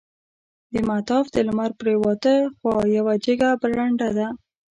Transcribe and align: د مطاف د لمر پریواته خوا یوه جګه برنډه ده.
د 0.73 0.75
مطاف 0.89 1.25
د 1.31 1.37
لمر 1.47 1.71
پریواته 1.79 2.33
خوا 2.57 2.75
یوه 2.97 3.13
جګه 3.25 3.49
برنډه 3.61 4.09
ده. 4.17 4.27